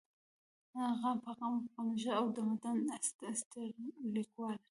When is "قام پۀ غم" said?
1.01-1.55